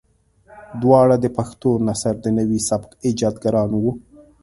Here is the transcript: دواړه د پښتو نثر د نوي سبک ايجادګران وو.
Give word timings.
دواړه 0.81 1.15
د 1.23 1.25
پښتو 1.37 1.69
نثر 1.87 2.15
د 2.21 2.25
نوي 2.37 2.59
سبک 2.69 2.89
ايجادګران 3.05 3.69
وو. 3.81 3.91